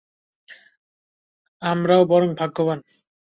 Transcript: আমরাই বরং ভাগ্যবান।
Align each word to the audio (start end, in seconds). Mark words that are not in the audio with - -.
আমরাই 1.61 2.03
বরং 2.05 2.29
ভাগ্যবান। 2.39 2.79